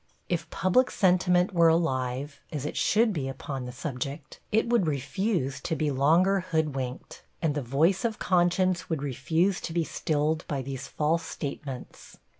[0.29, 5.61] If public sentiment were alive, as it should be upon the subject, it would refuse
[5.61, 10.63] to be longer hoodwinked, and the voice of conscience would refuse to be stilled by
[10.63, 12.17] these false statements.